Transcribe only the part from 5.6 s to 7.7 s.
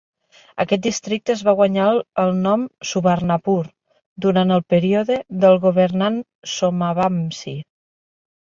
governant Somavamsi.